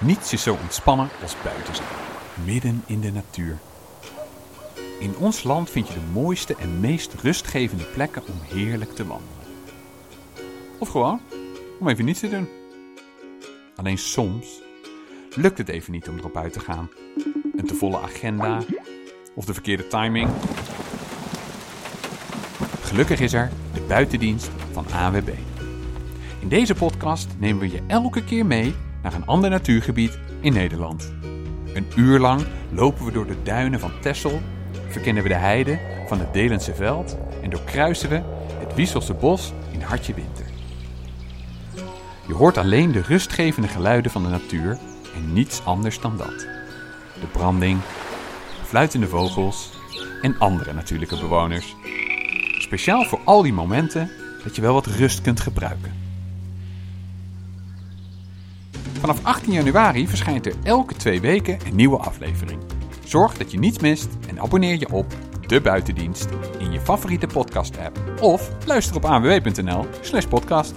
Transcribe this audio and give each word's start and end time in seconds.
Niets 0.00 0.32
is 0.32 0.42
zo 0.42 0.56
ontspannen 0.62 1.08
als 1.22 1.36
buiten 1.44 1.74
zijn, 1.74 1.88
midden 2.44 2.82
in 2.86 3.00
de 3.00 3.12
natuur. 3.12 3.58
In 4.98 5.16
ons 5.16 5.42
land 5.42 5.70
vind 5.70 5.88
je 5.88 5.94
de 5.94 6.00
mooiste 6.12 6.56
en 6.56 6.80
meest 6.80 7.14
rustgevende 7.14 7.84
plekken 7.84 8.22
om 8.26 8.56
heerlijk 8.56 8.94
te 8.94 9.06
wandelen. 9.06 9.44
Of 10.78 10.88
gewoon 10.88 11.20
om 11.80 11.88
even 11.88 12.04
niets 12.04 12.20
te 12.20 12.28
doen. 12.28 12.48
Alleen 13.76 13.98
soms 13.98 14.60
lukt 15.34 15.58
het 15.58 15.68
even 15.68 15.92
niet 15.92 16.08
om 16.08 16.18
erop 16.18 16.36
uit 16.36 16.52
te 16.52 16.60
gaan. 16.60 16.90
Een 17.56 17.66
te 17.66 17.74
volle 17.74 18.00
agenda 18.00 18.62
of 19.34 19.44
de 19.44 19.52
verkeerde 19.52 19.86
timing. 19.86 20.30
Gelukkig 22.80 23.20
is 23.20 23.32
er 23.32 23.50
de 23.74 23.80
buitendienst 23.80 24.50
van 24.72 24.86
AWB. 24.92 25.28
In 26.40 26.48
deze 26.48 26.74
podcast 26.74 27.28
nemen 27.38 27.60
we 27.60 27.70
je 27.70 27.82
elke 27.86 28.24
keer 28.24 28.46
mee 28.46 28.74
naar 29.02 29.14
een 29.14 29.26
ander 29.26 29.50
natuurgebied 29.50 30.18
in 30.40 30.52
Nederland. 30.52 31.12
Een 31.74 31.86
uur 31.96 32.18
lang 32.18 32.46
lopen 32.70 33.04
we 33.04 33.12
door 33.12 33.26
de 33.26 33.42
duinen 33.42 33.80
van 33.80 33.92
Texel, 34.00 34.40
verkennen 34.88 35.22
we 35.22 35.28
de 35.28 35.34
heide 35.34 35.78
van 36.06 36.18
het 36.18 36.32
Delense 36.32 36.74
veld 36.74 37.18
en 37.42 37.50
doorkruisen 37.50 38.08
we 38.08 38.22
het 38.58 38.74
Wieselse 38.74 39.14
bos 39.14 39.52
in 39.70 39.80
hartje 39.80 40.14
winter. 40.14 40.44
Je 42.26 42.34
hoort 42.34 42.58
alleen 42.58 42.92
de 42.92 43.02
rustgevende 43.02 43.68
geluiden 43.68 44.10
van 44.10 44.22
de 44.22 44.28
natuur 44.28 44.78
en 45.14 45.32
niets 45.32 45.64
anders 45.64 46.00
dan 46.00 46.16
dat. 46.16 46.46
De 47.20 47.26
branding, 47.32 47.80
fluitende 48.64 49.08
vogels 49.08 49.70
en 50.22 50.38
andere 50.38 50.72
natuurlijke 50.72 51.18
bewoners. 51.20 51.76
Speciaal 52.58 53.04
voor 53.04 53.20
al 53.24 53.42
die 53.42 53.52
momenten 53.52 54.10
dat 54.44 54.56
je 54.56 54.62
wel 54.62 54.74
wat 54.74 54.86
rust 54.86 55.20
kunt 55.20 55.40
gebruiken. 55.40 56.07
Vanaf 58.98 59.24
18 59.24 59.52
januari 59.52 60.08
verschijnt 60.08 60.46
er 60.46 60.54
elke 60.62 60.94
twee 60.94 61.20
weken 61.20 61.58
een 61.66 61.74
nieuwe 61.74 61.96
aflevering. 61.96 62.60
Zorg 63.04 63.36
dat 63.36 63.50
je 63.50 63.58
niets 63.58 63.78
mist 63.78 64.08
en 64.28 64.40
abonneer 64.40 64.78
je 64.78 64.92
op 64.92 65.06
De 65.46 65.60
Buitendienst 65.60 66.28
in 66.58 66.72
je 66.72 66.80
favoriete 66.80 67.26
podcast-app. 67.26 67.98
Of 68.20 68.50
luister 68.66 68.96
op 68.96 69.04
anwb.nl 69.04 69.86
slash 70.00 70.24
podcast. 70.26 70.74